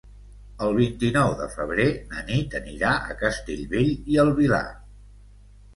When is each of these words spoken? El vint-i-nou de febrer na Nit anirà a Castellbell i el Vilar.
El 0.67 0.71
vint-i-nou 0.77 1.33
de 1.41 1.49
febrer 1.57 1.87
na 2.15 2.25
Nit 2.31 2.59
anirà 2.63 2.95
a 3.13 3.19
Castellbell 3.23 3.95
i 4.17 4.21
el 4.27 4.35
Vilar. 4.43 4.67